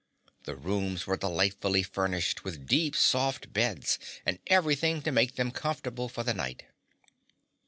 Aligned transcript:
The 0.45 0.55
rooms 0.55 1.05
were 1.05 1.15
delightfully 1.15 1.83
furnished 1.83 2.43
with 2.43 2.65
deep, 2.65 2.95
soft 2.95 3.53
beds 3.53 3.99
and 4.25 4.39
everything 4.47 5.03
to 5.03 5.11
make 5.11 5.35
them 5.35 5.51
comfortable 5.51 6.09
for 6.09 6.23
the 6.23 6.33
night. 6.33 6.63